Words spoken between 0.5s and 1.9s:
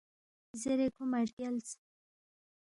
زیرے کھو مہ رگیالس